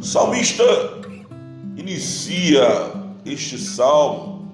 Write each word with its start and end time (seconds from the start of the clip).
O 0.00 0.02
salmista 0.02 0.64
inicia 1.76 2.92
este 3.24 3.58
salmo 3.58 4.52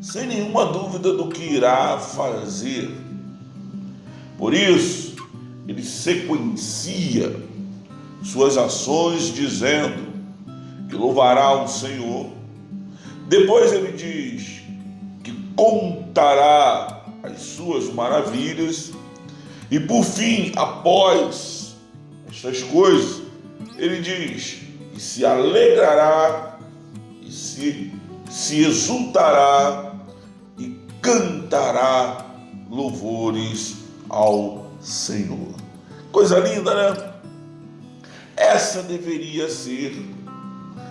sem 0.00 0.26
nenhuma 0.26 0.66
dúvida 0.66 1.12
do 1.12 1.28
que 1.28 1.42
irá 1.42 1.98
fazer. 1.98 2.90
Por 4.36 4.54
isso, 4.54 5.16
ele 5.66 5.82
sequencia 5.82 7.34
suas 8.22 8.56
ações 8.56 9.32
dizendo 9.34 10.08
que 10.88 10.94
louvará 10.94 11.62
o 11.62 11.68
Senhor. 11.68 12.30
Depois 13.28 13.72
ele 13.72 13.92
diz 13.92 14.62
que 15.22 15.32
contará 15.54 17.02
as 17.22 17.40
suas 17.42 17.92
maravilhas, 17.92 18.92
e 19.70 19.78
por 19.78 20.04
fim, 20.04 20.52
após 20.56 21.57
estas 22.38 22.62
coisas, 22.62 23.22
ele 23.76 24.00
diz 24.00 24.60
que 24.94 25.00
se 25.00 25.26
alegrará 25.26 26.56
e 27.20 27.32
se, 27.32 27.92
se 28.30 28.64
exultará 28.64 29.96
e 30.56 30.78
cantará 31.02 32.26
louvores 32.70 33.78
ao 34.08 34.70
Senhor. 34.80 35.52
Coisa 36.12 36.38
linda, 36.38 36.92
né? 36.92 37.12
Essa 38.36 38.84
deveria 38.84 39.50
ser 39.50 40.00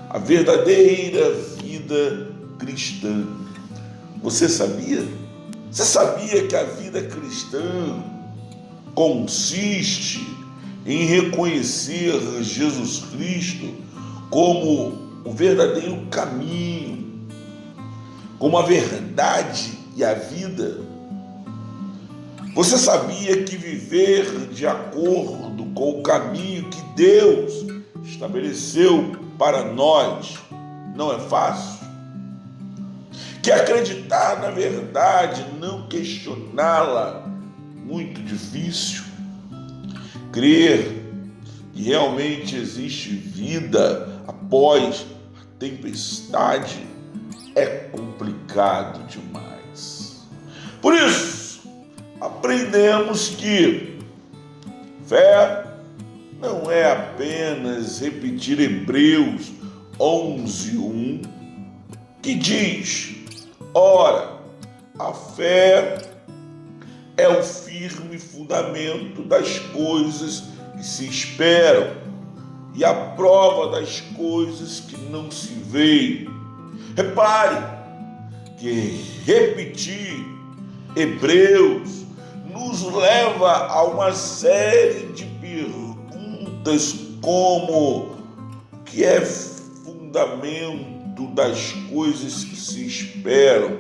a 0.10 0.18
verdadeira 0.18 1.32
vida 1.62 2.30
cristã. 2.60 3.26
Você 4.22 4.50
sabia? 4.50 5.08
Você 5.72 5.86
sabia 5.86 6.46
que 6.46 6.56
a 6.58 6.64
vida 6.64 7.04
cristã 7.04 8.04
consiste 8.94 10.37
em 10.88 11.06
reconhecer 11.06 12.14
Jesus 12.42 13.04
Cristo 13.12 13.76
como 14.30 15.22
o 15.26 15.34
verdadeiro 15.34 16.08
caminho, 16.10 17.28
como 18.40 18.58
a 18.58 18.62
verdade 18.62 19.78
e 19.98 20.04
a 20.04 20.14
vida? 20.14 20.80
Você 22.56 22.78
sabia 22.78 23.44
que 23.44 23.58
viver 23.58 24.48
de 24.48 24.66
acordo 24.66 25.66
com 25.76 26.00
o 26.00 26.02
caminho 26.02 26.70
que 26.70 26.82
Deus 26.96 27.66
estabeleceu 28.06 29.12
para 29.38 29.66
nós 29.74 30.38
não 30.96 31.14
é 31.14 31.20
fácil. 31.20 31.86
Que 33.44 33.52
acreditar 33.52 34.42
na 34.42 34.50
verdade, 34.52 35.46
não 35.60 35.88
questioná-la, 35.88 37.28
muito 37.86 38.22
difícil. 38.22 39.07
Crer 40.38 41.02
que 41.74 41.82
realmente 41.82 42.56
existe 42.56 43.10
vida 43.10 44.22
após 44.28 45.04
a 45.36 45.58
tempestade 45.58 46.86
é 47.56 47.66
complicado 47.66 49.04
demais. 49.08 50.28
Por 50.80 50.94
isso, 50.94 51.68
aprendemos 52.22 53.30
que 53.30 53.98
fé 55.08 55.66
não 56.40 56.70
é 56.70 56.92
apenas 56.92 58.00
repetir 58.00 58.60
Hebreus 58.60 59.52
11:1 60.00 61.28
que 62.22 62.36
diz: 62.36 63.16
Ora, 63.74 64.38
a 65.00 65.12
fé 65.14 66.07
é 67.18 67.28
o 67.28 67.44
firme 67.44 68.20
fundamento 68.20 69.24
das 69.24 69.58
coisas 69.60 70.44
que 70.78 70.86
se 70.86 71.08
esperam 71.08 71.98
e 72.76 72.86
a 72.86 72.94
prova 72.94 73.72
das 73.72 74.02
coisas 74.16 74.80
que 74.80 74.96
não 75.10 75.32
se 75.32 75.54
veem. 75.54 76.28
Repare 76.96 77.58
que 78.60 79.04
repetir 79.26 80.24
Hebreus 80.96 82.06
nos 82.46 82.84
leva 82.84 83.68
a 83.68 83.84
uma 83.84 84.14
série 84.14 85.08
de 85.14 85.26
perguntas 85.26 86.96
como 87.22 88.16
que 88.86 89.04
é 89.04 89.22
fundamento 89.22 91.28
das 91.34 91.74
coisas 91.92 92.44
que 92.44 92.56
se 92.56 92.86
esperam, 92.86 93.80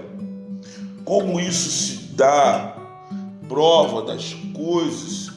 como 1.05 1.39
isso 1.39 1.69
se 1.69 1.97
dá, 2.13 2.76
prova 3.47 4.01
das 4.03 4.33
coisas 4.53 5.31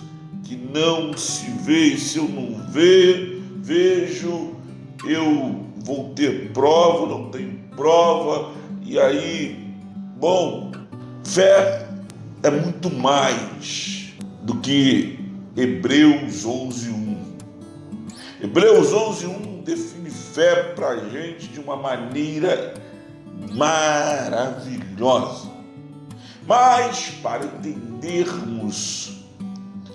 que 0.44 0.56
não 0.56 1.16
se 1.16 1.50
vê, 1.62 1.96
se 1.96 2.18
eu 2.18 2.28
não 2.28 2.66
ver, 2.68 3.42
vejo, 3.56 4.54
eu 5.04 5.64
vou 5.84 6.10
ter 6.14 6.52
prova, 6.52 7.06
não 7.06 7.30
tenho 7.30 7.58
prova, 7.76 8.52
e 8.82 8.98
aí, 8.98 9.72
bom, 10.18 10.72
fé 11.24 11.86
é 12.42 12.50
muito 12.50 12.90
mais 12.90 14.12
do 14.42 14.56
que 14.56 15.18
Hebreus 15.56 16.44
11:1 16.44 17.10
Hebreus 18.42 18.92
11, 18.92 19.26
1 19.26 19.62
define 19.64 20.08
fé 20.08 20.72
para 20.74 20.88
a 20.88 21.08
gente 21.10 21.48
de 21.48 21.60
uma 21.60 21.76
maneira 21.76 22.72
maravilhosa. 23.52 25.50
Mas 26.46 27.10
para 27.22 27.44
entendermos 27.44 29.20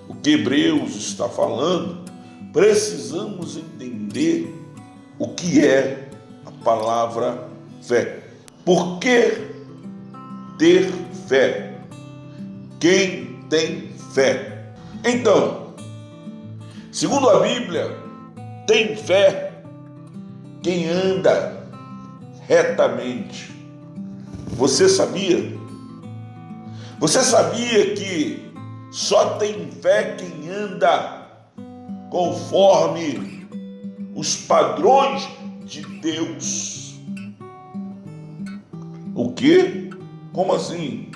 o 0.08 0.14
que 0.14 0.30
Hebreus 0.30 0.94
está 0.94 1.28
falando, 1.28 2.04
precisamos 2.52 3.56
entender 3.56 4.54
o 5.18 5.28
que 5.28 5.64
é 5.64 6.08
a 6.44 6.50
palavra 6.64 7.48
fé. 7.82 8.20
Por 8.64 8.98
que 8.98 9.32
ter 10.58 10.90
fé? 11.28 11.78
Quem 12.80 13.40
tem 13.48 13.90
fé? 14.14 14.72
Então, 15.04 15.74
segundo 16.90 17.28
a 17.28 17.40
Bíblia, 17.40 17.96
tem 18.66 18.96
fé 18.96 19.52
quem 20.62 20.88
anda 20.88 21.64
retamente. 22.48 23.54
Você 24.56 24.88
sabia? 24.88 25.56
Você 26.98 27.22
sabia 27.22 27.94
que 27.94 28.50
só 28.90 29.36
tem 29.36 29.70
fé 29.70 30.16
quem 30.16 30.48
anda 30.48 31.28
conforme 32.08 33.46
os 34.14 34.34
padrões 34.36 35.28
de 35.66 35.82
Deus? 36.00 36.94
O 39.14 39.30
que? 39.32 39.90
Como 40.32 40.54
assim? 40.54 41.10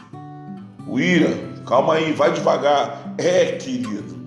O 0.87 1.01
ira, 1.01 1.35
calma 1.67 1.95
aí, 1.95 2.13
vai 2.13 2.31
devagar. 2.31 3.15
É, 3.17 3.53
querido. 3.53 4.21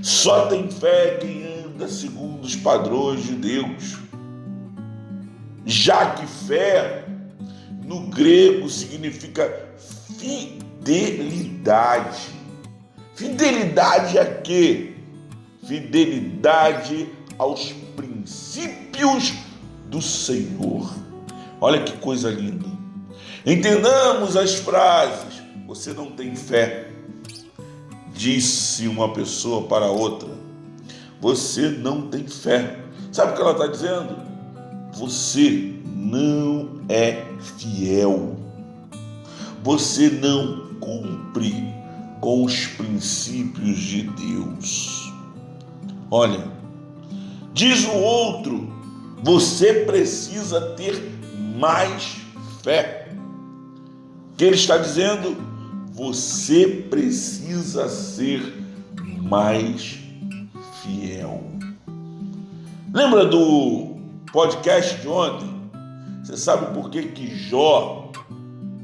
Só 0.00 0.46
tem 0.46 0.70
fé 0.70 1.18
quem 1.20 1.64
anda 1.64 1.88
segundo 1.88 2.42
os 2.42 2.56
padrões 2.56 3.22
de 3.22 3.34
Deus. 3.34 3.98
Já 5.66 6.12
que 6.12 6.26
fé 6.26 7.04
no 7.84 8.06
grego 8.08 8.66
significa 8.70 9.65
fidelidade. 10.18 12.34
Fidelidade 13.14 14.18
a 14.18 14.40
quê? 14.40 14.94
Fidelidade 15.66 17.08
aos 17.38 17.72
princípios 17.96 19.32
do 19.88 20.02
Senhor. 20.02 20.92
Olha 21.60 21.82
que 21.82 21.96
coisa 21.98 22.30
linda. 22.30 22.66
Entendamos 23.44 24.36
as 24.36 24.54
frases. 24.56 25.42
Você 25.66 25.92
não 25.92 26.12
tem 26.12 26.36
fé, 26.36 26.90
disse 28.12 28.86
uma 28.86 29.12
pessoa 29.12 29.66
para 29.66 29.86
outra. 29.86 30.28
Você 31.20 31.68
não 31.68 32.08
tem 32.08 32.28
fé. 32.28 32.78
Sabe 33.10 33.32
o 33.32 33.34
que 33.34 33.40
ela 33.40 33.50
está 33.52 33.66
dizendo? 33.66 34.16
Você 34.94 35.74
não 35.84 36.80
é 36.88 37.24
fiel. 37.58 38.35
Você 39.66 40.08
não 40.08 40.76
cumpre 40.78 41.52
com 42.20 42.44
os 42.44 42.68
princípios 42.68 43.76
de 43.76 44.02
Deus. 44.02 45.12
Olha, 46.08 46.46
diz 47.52 47.84
o 47.84 47.96
outro, 47.96 48.72
você 49.24 49.84
precisa 49.84 50.60
ter 50.76 50.94
mais 51.58 52.18
fé. 52.62 53.08
O 54.32 54.36
que 54.36 54.44
ele 54.44 54.54
está 54.54 54.78
dizendo? 54.78 55.36
Você 55.94 56.86
precisa 56.88 57.88
ser 57.88 58.62
mais 59.20 59.98
fiel. 60.80 61.42
Lembra 62.94 63.24
do 63.24 63.96
podcast 64.32 65.00
de 65.00 65.08
ontem? 65.08 65.50
Você 66.22 66.36
sabe 66.36 66.72
por 66.72 66.88
que 66.88 67.02
que 67.08 67.34
Jó, 67.34 68.12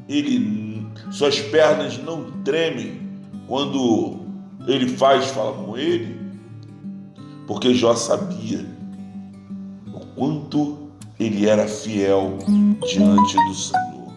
ele, 0.09 0.62
suas 1.11 1.41
pernas 1.41 1.99
não 1.99 2.31
tremem 2.43 3.01
quando 3.47 4.21
ele 4.67 4.97
faz 4.97 5.27
fala 5.27 5.65
com 5.65 5.77
ele? 5.77 6.21
Porque 7.47 7.75
Jó 7.75 7.95
sabia 7.95 8.65
o 9.93 10.01
quanto 10.15 10.89
ele 11.19 11.49
era 11.49 11.67
fiel 11.67 12.39
diante 12.87 13.37
do 13.37 13.55
Senhor. 13.55 14.13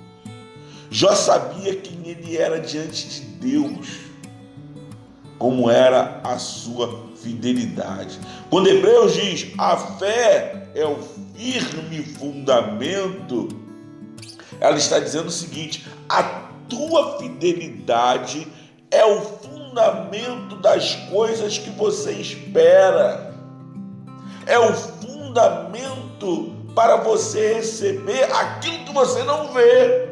Jó 0.90 1.14
sabia 1.16 1.76
quem 1.76 2.00
ele 2.08 2.38
era 2.38 2.60
diante 2.60 3.08
de 3.10 3.22
Deus, 3.22 3.88
como 5.38 5.70
era 5.70 6.22
a 6.24 6.38
sua 6.38 7.06
fidelidade. 7.22 8.20
Quando 8.50 8.68
Hebreus 8.68 9.14
diz 9.14 9.48
a 9.58 9.76
fé 9.76 10.70
é 10.74 10.86
o 10.86 10.98
firme 11.36 12.04
fundamento, 12.04 13.50
ela 14.60 14.78
está 14.78 15.00
dizendo 15.00 15.28
o 15.28 15.32
seguinte: 15.32 15.86
a 16.08 16.50
tua 16.70 17.18
fidelidade 17.18 18.48
é 18.92 19.06
o 19.06 19.22
fundamento 19.22 20.56
das 20.58 20.96
coisas 21.10 21.58
que 21.58 21.70
você 21.72 22.14
espera, 22.14 23.34
é 24.46 24.58
o 24.58 24.74
fundamento 24.74 26.54
para 26.76 26.98
você 26.98 27.56
receber 27.56 28.24
aquilo 28.32 28.86
que 28.86 28.94
você 28.94 29.24
não 29.24 29.52
vê. 29.54 30.10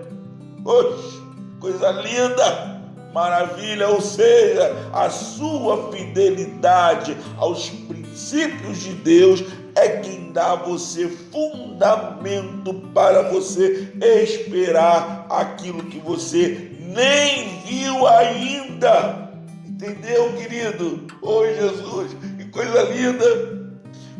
Oxe, 0.66 1.22
coisa 1.60 1.92
linda! 1.92 2.74
maravilha, 3.14 3.90
ou 3.90 4.02
seja, 4.02 4.76
a 4.92 5.10
sua 5.10 5.92
fidelidade 5.92 7.16
aos 7.38 7.70
princípios 7.70 8.80
de 8.80 8.94
Deus 8.94 9.44
é 9.84 9.98
quem 9.98 10.32
dá 10.32 10.54
a 10.54 10.56
você 10.56 11.10
fundamento 11.32 12.74
para 12.94 13.30
você 13.30 13.94
esperar 14.02 15.28
aquilo 15.30 15.84
que 15.84 16.00
você 16.00 16.72
nem 16.80 17.62
viu 17.66 18.08
ainda. 18.08 19.30
Entendeu, 19.68 20.32
querido? 20.34 21.06
Oi, 21.22 21.56
Jesus, 21.56 22.16
que 22.38 22.46
coisa 22.46 22.84
linda! 22.84 23.64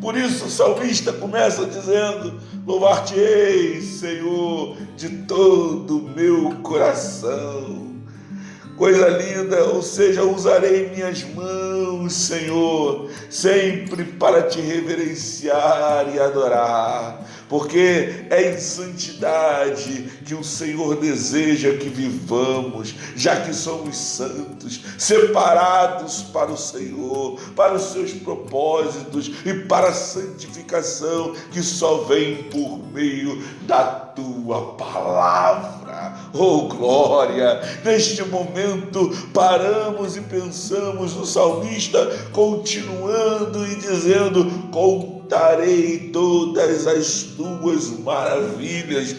Por 0.00 0.16
isso 0.16 0.44
o 0.44 0.50
salmista 0.50 1.12
começa 1.14 1.64
dizendo: 1.64 2.38
Louvar-te-ei, 2.66 3.80
Senhor, 3.80 4.76
de 4.96 5.08
todo 5.24 5.98
o 5.98 6.10
meu 6.10 6.50
coração. 6.62 7.93
Coisa 8.76 9.08
linda, 9.08 9.64
ou 9.66 9.82
seja, 9.82 10.24
usarei 10.24 10.90
minhas 10.90 11.22
mãos, 11.22 12.12
Senhor, 12.12 13.08
sempre 13.30 14.04
para 14.04 14.42
te 14.42 14.60
reverenciar 14.60 16.12
e 16.12 16.18
adorar, 16.18 17.24
porque 17.48 18.26
é 18.30 18.52
em 18.52 18.58
santidade 18.58 20.10
que 20.26 20.34
o 20.34 20.42
Senhor 20.42 20.96
deseja 20.96 21.74
que 21.74 21.88
vivamos, 21.88 22.96
já 23.14 23.40
que 23.42 23.54
somos 23.54 23.96
santos, 23.96 24.80
separados 24.98 26.22
para 26.32 26.50
o 26.50 26.56
Senhor, 26.56 27.38
para 27.54 27.74
os 27.74 27.92
seus 27.92 28.12
propósitos 28.12 29.30
e 29.46 29.54
para 29.54 29.90
a 29.90 29.94
santificação 29.94 31.32
que 31.52 31.62
só 31.62 31.98
vem 31.98 32.42
por 32.44 32.80
meio 32.92 33.40
da 33.62 33.84
tua 33.84 34.74
palavra. 34.74 35.83
Oh 36.36 36.66
glória! 36.66 37.60
Neste 37.84 38.24
momento 38.24 39.08
paramos 39.32 40.16
e 40.16 40.20
pensamos 40.20 41.14
no 41.14 41.24
salmista, 41.24 42.28
continuando 42.32 43.64
e 43.64 43.76
dizendo: 43.76 44.68
Contarei 44.72 46.10
todas 46.12 46.88
as 46.88 47.22
tuas 47.36 47.88
maravilhas. 48.00 49.14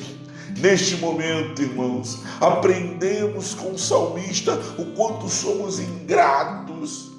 Neste 0.58 0.98
momento, 0.98 1.62
irmãos, 1.62 2.20
aprendemos 2.42 3.54
com 3.54 3.72
o 3.72 3.80
salmista 3.80 4.60
o 4.78 4.84
quanto 4.88 5.30
somos 5.30 5.80
ingratos 5.80 7.15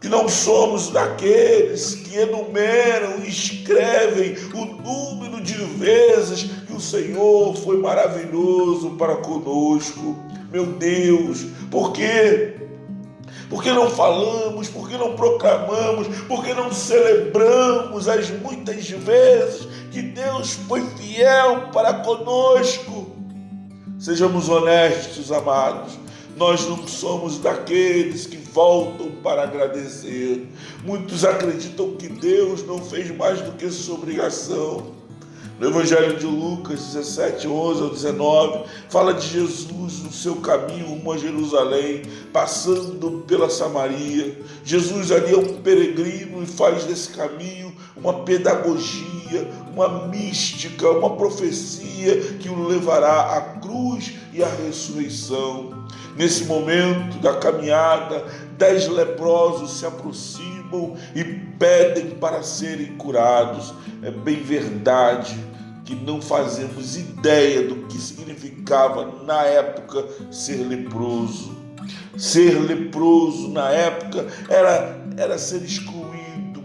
que 0.00 0.08
não 0.08 0.28
somos 0.28 0.88
daqueles 0.88 1.94
que 1.94 2.16
enumeram 2.16 3.22
e 3.22 3.28
escrevem 3.28 4.34
o 4.54 4.64
número 4.64 5.42
de 5.42 5.54
vezes 5.54 6.44
que 6.66 6.72
o 6.72 6.80
Senhor 6.80 7.54
foi 7.56 7.76
maravilhoso 7.78 8.90
para 8.92 9.16
conosco. 9.16 10.18
Meu 10.50 10.66
Deus, 10.66 11.44
por 11.70 11.92
quê? 11.92 12.56
Porque 13.50 13.70
não 13.72 13.90
falamos, 13.90 14.68
porque 14.68 14.96
não 14.96 15.14
proclamamos, 15.14 16.06
porque 16.26 16.54
não 16.54 16.72
celebramos 16.72 18.08
as 18.08 18.30
muitas 18.30 18.88
vezes 18.88 19.68
que 19.90 20.00
Deus 20.00 20.52
foi 20.52 20.82
fiel 20.96 21.68
para 21.72 21.94
conosco. 21.94 23.10
Sejamos 23.98 24.48
honestos, 24.48 25.30
amados. 25.30 25.98
Nós 26.36 26.66
não 26.66 26.86
somos 26.88 27.38
daqueles 27.38 28.24
que 28.26 28.39
voltam 28.52 29.10
para 29.22 29.44
agradecer. 29.44 30.46
Muitos 30.84 31.24
acreditam 31.24 31.92
que 31.96 32.08
Deus 32.08 32.64
não 32.66 32.78
fez 32.78 33.10
mais 33.16 33.40
do 33.40 33.52
que 33.52 33.70
sua 33.70 33.94
obrigação. 33.94 35.00
No 35.60 35.68
Evangelho 35.68 36.18
de 36.18 36.24
Lucas 36.24 36.94
17, 36.94 37.46
11 37.46 37.82
ao 37.82 37.90
19, 37.90 38.64
fala 38.88 39.12
de 39.12 39.28
Jesus 39.28 39.98
no 39.98 40.10
seu 40.10 40.36
caminho 40.36 40.86
rumo 40.86 41.12
a 41.12 41.18
Jerusalém, 41.18 42.00
passando 42.32 43.22
pela 43.28 43.50
Samaria. 43.50 44.40
Jesus 44.64 45.12
ali 45.12 45.34
é 45.34 45.36
um 45.36 45.60
peregrino 45.60 46.42
e 46.42 46.46
faz 46.46 46.84
desse 46.84 47.10
caminho 47.10 47.76
uma 47.94 48.22
pedagogia, 48.22 49.19
uma 49.72 50.06
mística, 50.06 50.88
uma 50.90 51.16
profecia 51.16 52.20
que 52.38 52.48
o 52.48 52.66
levará 52.66 53.36
à 53.36 53.40
cruz 53.60 54.12
e 54.32 54.42
à 54.42 54.48
ressurreição. 54.48 55.86
Nesse 56.16 56.44
momento 56.44 57.18
da 57.18 57.36
caminhada, 57.36 58.24
dez 58.58 58.88
leprosos 58.88 59.78
se 59.78 59.86
aproximam 59.86 60.94
e 61.14 61.24
pedem 61.24 62.10
para 62.10 62.42
serem 62.42 62.96
curados. 62.96 63.72
É 64.02 64.10
bem 64.10 64.42
verdade 64.42 65.38
que 65.84 65.94
não 65.94 66.20
fazemos 66.22 66.96
ideia 66.96 67.66
do 67.66 67.86
que 67.86 67.98
significava 67.98 69.24
na 69.24 69.42
época 69.44 70.04
ser 70.30 70.56
leproso. 70.66 71.58
Ser 72.16 72.60
leproso 72.60 73.48
na 73.48 73.70
época 73.70 74.26
era, 74.48 75.00
era 75.16 75.38
ser 75.38 75.62
excluído, 75.62 76.09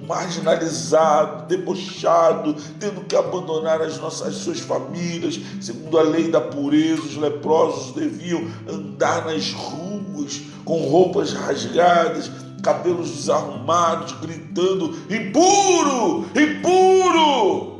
marginalizado, 0.07 1.47
debochado, 1.47 2.55
tendo 2.79 3.01
que 3.01 3.15
abandonar 3.15 3.81
as 3.81 3.97
nossas 3.99 4.35
suas 4.35 4.59
famílias. 4.59 5.39
Segundo 5.61 5.97
a 5.97 6.03
lei 6.03 6.29
da 6.29 6.41
pureza, 6.41 7.01
os 7.01 7.17
leprosos 7.17 7.93
deviam 7.93 8.45
andar 8.67 9.25
nas 9.25 9.51
ruas 9.51 10.41
com 10.63 10.81
roupas 10.89 11.33
rasgadas, 11.33 12.31
cabelos 12.61 13.11
desarrumados, 13.11 14.13
gritando: 14.19 14.97
impuro, 15.09 16.25
impuro! 16.35 17.75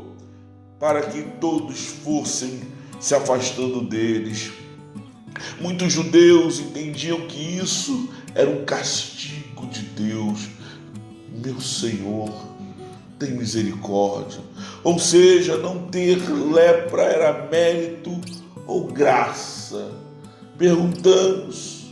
para 0.78 1.02
que 1.02 1.22
todos 1.40 1.86
fossem 2.04 2.60
se 3.00 3.14
afastando 3.14 3.82
deles. 3.82 4.50
Muitos 5.60 5.92
judeus 5.92 6.60
entendiam 6.60 7.26
que 7.26 7.58
isso 7.58 8.08
era 8.34 8.48
um 8.48 8.64
castigo 8.64 9.66
de 9.66 9.80
Deus. 9.80 10.48
Meu 11.44 11.60
Senhor, 11.60 12.30
tem 13.18 13.32
misericórdia. 13.32 14.40
Ou 14.82 14.98
seja, 14.98 15.56
não 15.58 15.86
ter 15.88 16.18
lepra 16.28 17.02
era 17.02 17.46
mérito 17.50 18.18
ou 18.66 18.84
graça. 18.84 19.90
Perguntamos, 20.56 21.86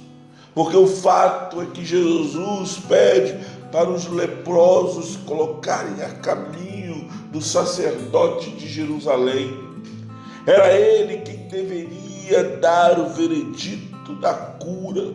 porque 0.55 0.77
o 0.77 0.87
fato 0.87 1.61
é 1.61 1.67
que 1.67 1.85
Jesus 1.85 2.79
pede 2.89 3.39
para 3.71 3.91
os 3.91 4.07
leprosos 4.07 5.17
colocarem 5.27 6.03
a 6.03 6.09
caminho 6.09 7.09
do 7.31 7.41
sacerdote 7.41 8.51
de 8.53 8.67
Jerusalém. 8.67 9.53
Era 10.47 10.73
ele 10.73 11.19
quem 11.19 11.49
deveria 11.49 12.59
dar 12.61 12.99
o 12.99 13.11
veredito 13.11 14.15
da 14.17 14.33
cura. 14.33 15.13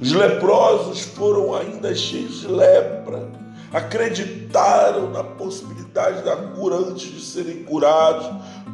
Os 0.00 0.12
leprosos 0.12 1.00
foram 1.00 1.54
ainda 1.54 1.94
cheios 1.94 2.40
de 2.40 2.48
lepra, 2.48 3.28
acreditaram 3.72 5.10
na 5.10 5.22
possibilidade 5.22 6.24
da 6.24 6.36
cura 6.36 6.76
antes 6.76 7.12
de 7.12 7.20
serem 7.20 7.64
curados. 7.64 8.26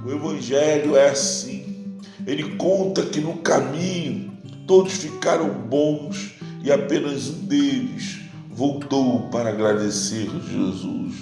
O 0.05 0.11
Evangelho 0.11 0.97
é 0.97 1.11
assim. 1.11 1.99
Ele 2.27 2.57
conta 2.57 3.03
que 3.03 3.21
no 3.21 3.39
caminho 3.39 4.33
todos 4.67 4.93
ficaram 4.95 5.49
bons 5.49 6.33
e 6.63 6.71
apenas 6.71 7.29
um 7.29 7.47
deles 7.47 8.21
voltou 8.49 9.29
para 9.31 9.51
agradecer 9.51 10.29
Jesus. 10.49 11.17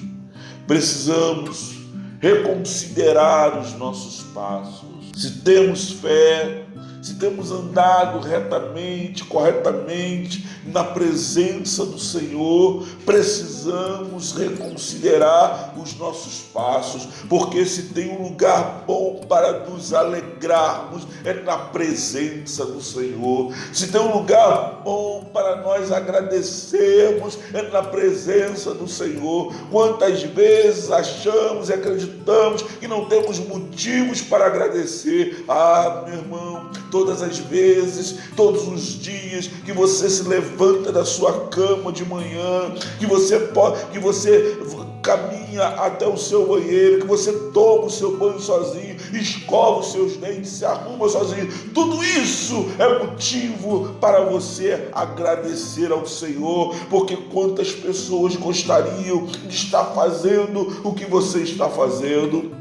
Precisamos 0.67 1.81
reconsiderar 2.21 3.59
os 3.59 3.73
nossos 3.79 4.23
passos. 4.35 5.11
Se 5.15 5.41
temos 5.41 5.93
fé, 5.93 6.65
se 7.03 7.15
temos 7.15 7.51
andado 7.51 8.21
retamente, 8.21 9.25
corretamente 9.25 10.47
na 10.67 10.85
presença 10.85 11.85
do 11.85 11.99
Senhor, 11.99 12.87
precisamos 13.07 14.33
reconsiderar 14.33 15.75
os 15.77 15.97
nossos 15.97 16.41
passos, 16.53 17.09
porque 17.29 17.65
se 17.65 17.85
tem 17.95 18.11
um 18.11 18.23
lugar 18.25 18.85
bom 18.87 19.21
para 19.29 19.67
nos 19.67 19.93
alegrarmos 20.41 21.07
é 21.25 21.35
na 21.35 21.59
presença 21.59 22.65
do 22.65 22.83
Senhor. 22.83 23.53
Se 23.73 23.89
tem 23.89 24.01
um 24.01 24.17
lugar 24.17 24.81
bom 24.83 25.29
para 25.33 25.57
nós 25.57 25.93
agradecermos 25.93 27.39
é 27.53 27.63
na 27.71 27.83
presença 27.83 28.73
do 28.73 28.89
Senhor. 28.89 29.53
Quantas 29.71 30.23
vezes 30.23 30.91
achamos 30.91 31.69
e 31.69 31.75
acreditamos 31.75 32.63
que 32.63 32.89
não 32.89 33.05
temos 33.05 33.39
motivos 33.39 34.23
para 34.23 34.47
agradecer? 34.47 35.45
Ah, 35.47 36.05
meu 36.07 36.19
irmão, 36.19 36.71
todas 36.91 37.23
as 37.23 37.39
vezes, 37.39 38.19
todos 38.35 38.67
os 38.67 38.99
dias 38.99 39.47
que 39.47 39.73
você 39.73 40.09
se 40.09 40.23
levanta 40.23 40.91
da 40.91 41.05
sua 41.05 41.49
cama 41.49 41.93
de 41.93 42.05
manhã, 42.05 42.75
que 42.99 43.07
você 43.07 43.39
pode, 43.39 43.85
que 43.87 43.99
você 43.99 44.59
caminha 45.03 45.67
até 45.67 46.07
o 46.07 46.17
seu 46.17 46.47
banheiro, 46.47 47.01
que 47.01 47.07
você 47.07 47.33
toma 47.53 47.87
o 47.87 47.91
seu 47.91 48.17
banho 48.17 48.41
sozinho, 48.41 48.97
escova 49.13 49.81
os 49.81 49.93
seus 49.93 50.17
dentes, 50.17 50.51
se 50.51 50.65
arruma 50.65 51.09
sozinho. 51.09 51.49
Tudo 51.75 52.03
isso 52.05 52.67
é 52.79 53.05
motivo 53.05 53.95
para 54.01 54.25
você 54.25 54.89
agradecer 54.93 55.91
ao 55.93 56.07
Senhor, 56.07 56.75
porque 56.89 57.17
quantas 57.17 57.73
pessoas 57.73 58.37
gostariam 58.37 59.27
de 59.27 59.55
estar 59.55 59.87
fazendo 59.87 60.81
o 60.85 60.95
que 60.95 61.05
você 61.05 61.41
está 61.41 61.69
fazendo? 61.69 62.55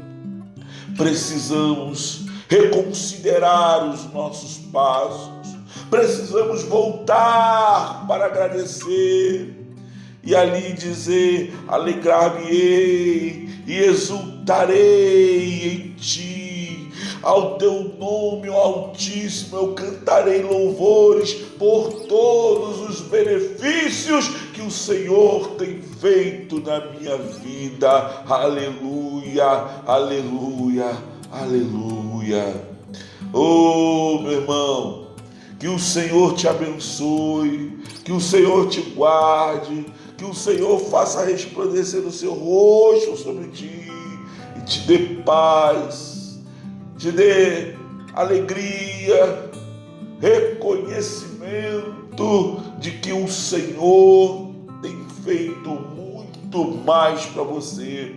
Precisamos 0.96 2.26
reconsiderar 2.48 3.88
os 3.88 4.12
nossos 4.12 4.58
passos, 4.72 5.30
precisamos 5.88 6.62
voltar 6.64 8.04
para 8.08 8.26
agradecer 8.26 9.59
e 10.22 10.34
ali 10.34 10.72
dizer: 10.72 11.54
alegrar-me-ei 11.68 13.48
e 13.66 13.76
exultarei 13.76 15.64
em 15.64 15.94
ti. 15.94 16.40
Ao 17.22 17.58
teu 17.58 17.94
nome, 17.98 18.48
ó 18.48 18.56
Altíssimo, 18.56 19.56
eu 19.56 19.74
cantarei 19.74 20.42
louvores 20.42 21.34
por 21.58 22.06
todos 22.08 22.88
os 22.88 23.00
benefícios 23.02 24.28
que 24.54 24.62
o 24.62 24.70
Senhor 24.70 25.48
tem 25.56 25.82
feito 25.82 26.60
na 26.60 26.80
minha 26.92 27.18
vida. 27.18 28.22
Aleluia, 28.26 29.46
aleluia, 29.86 30.96
aleluia. 31.30 32.70
Oh, 33.34 34.18
meu 34.22 34.32
irmão, 34.32 35.08
que 35.58 35.68
o 35.68 35.78
Senhor 35.78 36.34
te 36.34 36.48
abençoe, 36.48 37.78
que 38.02 38.12
o 38.12 38.20
Senhor 38.20 38.68
te 38.68 38.80
guarde, 38.80 39.86
que 40.20 40.24
o 40.26 40.34
Senhor 40.34 40.78
faça 40.78 41.24
resplandecer 41.24 42.02
o 42.02 42.12
seu 42.12 42.34
rosto 42.34 43.16
sobre 43.16 43.48
ti 43.48 43.90
e 44.54 44.60
te 44.66 44.80
dê 44.80 44.98
paz, 45.24 46.38
te 46.98 47.10
dê 47.10 47.74
alegria, 48.12 49.50
reconhecimento 50.20 52.60
de 52.78 52.90
que 52.98 53.14
o 53.14 53.26
Senhor 53.26 54.50
tem 54.82 55.02
feito 55.24 55.70
muito 55.70 56.76
mais 56.84 57.24
para 57.24 57.42
você 57.42 58.14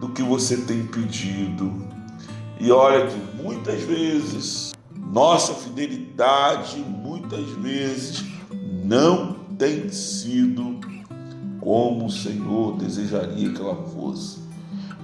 do 0.00 0.08
que 0.08 0.22
você 0.22 0.56
tem 0.56 0.86
pedido. 0.86 1.70
E 2.58 2.72
olha 2.72 3.06
que 3.06 3.18
muitas 3.42 3.82
vezes 3.82 4.72
nossa 5.12 5.52
fidelidade, 5.52 6.78
muitas 6.78 7.46
vezes, 7.60 8.24
não 8.82 9.34
tem 9.58 9.90
sido 9.90 10.80
como 11.64 12.06
o 12.06 12.10
Senhor 12.10 12.76
desejaria 12.76 13.50
que 13.50 13.60
ela 13.60 13.82
fosse. 13.88 14.38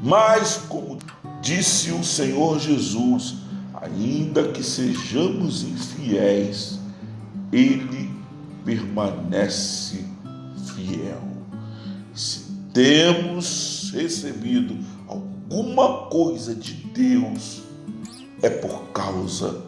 Mas, 0.02 0.58
como 0.68 0.98
disse 1.40 1.90
o 1.90 2.04
Senhor 2.04 2.60
Jesus, 2.60 3.36
ainda 3.72 4.48
que 4.48 4.62
sejamos 4.62 5.62
infiéis, 5.62 6.78
Ele 7.50 8.10
permanece 8.62 10.04
fiel. 10.76 11.22
Se 12.14 12.52
temos 12.74 13.90
recebido 13.94 14.76
alguma 15.08 16.08
coisa 16.10 16.54
de 16.54 16.74
Deus, 16.74 17.62
é 18.42 18.50
por 18.50 18.82
causa 18.92 19.62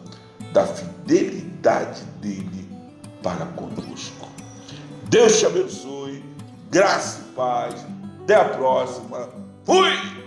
da 0.53 0.67
fidelidade 0.67 2.03
dele 2.21 2.69
para 3.23 3.47
conosco. 3.47 4.27
Deus 5.09 5.39
te 5.39 5.45
abençoe 5.47 6.32
graça 6.73 7.19
e 7.21 7.35
paz. 7.35 7.85
Até 8.23 8.35
a 8.35 8.45
próxima. 8.45 9.29
Fui! 9.63 10.22